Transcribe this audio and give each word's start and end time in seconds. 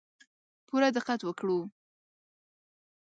پوره 0.67 0.89
دقت 0.97 1.19
وکړو. 1.23 1.59